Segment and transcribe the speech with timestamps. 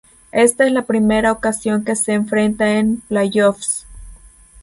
[0.31, 3.85] Ésta es la primera ocasión que se enfrentan en playoffs.